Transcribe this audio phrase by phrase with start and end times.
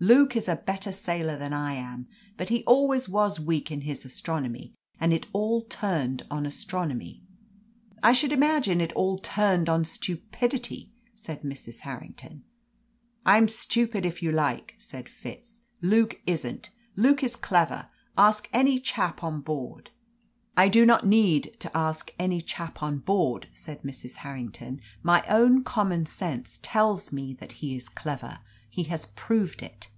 [0.00, 2.06] "Luke is a better sailor than I am.
[2.36, 7.24] But he always was weak in his astronomy, and it all turned on astronomy."
[8.00, 11.80] "I should imagine it all turned on stupidity," said Mrs.
[11.80, 12.44] Harrington.
[13.26, 16.70] "I'm stupid, if you like," said Fitz; "Luke isn't.
[16.94, 19.90] Luke is clever; ask any chap on board!"
[20.56, 24.16] "I do not need to ask any chap on board," said Mrs.
[24.16, 24.80] Harrington.
[25.02, 28.38] "My own common sense tells me that he is clever.
[28.70, 29.88] He has proved it."